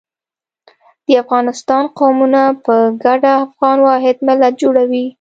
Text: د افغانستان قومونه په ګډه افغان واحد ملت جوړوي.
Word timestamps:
د 1.05 1.07
افغانستان 1.23 1.83
قومونه 1.97 2.41
په 2.65 2.75
ګډه 3.03 3.31
افغان 3.45 3.77
واحد 3.87 4.15
ملت 4.27 4.53
جوړوي. 4.63 5.05